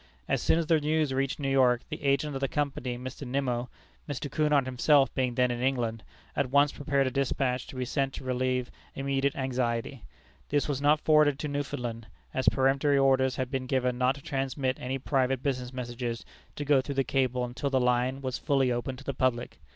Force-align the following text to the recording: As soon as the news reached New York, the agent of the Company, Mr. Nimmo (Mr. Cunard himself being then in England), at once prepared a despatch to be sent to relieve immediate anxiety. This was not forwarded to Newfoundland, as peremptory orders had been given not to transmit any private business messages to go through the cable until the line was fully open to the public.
As 0.27 0.41
soon 0.41 0.57
as 0.57 0.65
the 0.65 0.79
news 0.81 1.13
reached 1.13 1.37
New 1.39 1.47
York, 1.51 1.81
the 1.89 2.01
agent 2.01 2.33
of 2.33 2.41
the 2.41 2.47
Company, 2.47 2.97
Mr. 2.97 3.21
Nimmo 3.23 3.69
(Mr. 4.09 4.31
Cunard 4.31 4.65
himself 4.65 5.13
being 5.13 5.35
then 5.35 5.51
in 5.51 5.61
England), 5.61 6.01
at 6.35 6.49
once 6.49 6.71
prepared 6.71 7.05
a 7.05 7.11
despatch 7.11 7.67
to 7.67 7.75
be 7.75 7.85
sent 7.85 8.11
to 8.13 8.23
relieve 8.23 8.71
immediate 8.95 9.35
anxiety. 9.35 10.01
This 10.49 10.67
was 10.67 10.81
not 10.81 11.01
forwarded 11.01 11.37
to 11.37 11.47
Newfoundland, 11.47 12.07
as 12.33 12.49
peremptory 12.49 12.97
orders 12.97 13.35
had 13.35 13.51
been 13.51 13.67
given 13.67 13.99
not 13.99 14.15
to 14.15 14.23
transmit 14.23 14.79
any 14.81 14.97
private 14.97 15.43
business 15.43 15.71
messages 15.71 16.25
to 16.55 16.65
go 16.65 16.81
through 16.81 16.95
the 16.95 17.03
cable 17.03 17.45
until 17.45 17.69
the 17.69 17.79
line 17.79 18.21
was 18.23 18.39
fully 18.39 18.71
open 18.71 18.97
to 18.97 19.03
the 19.03 19.13
public. 19.13 19.59